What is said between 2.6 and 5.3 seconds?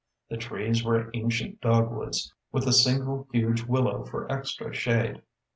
a single huge willow for extra shade.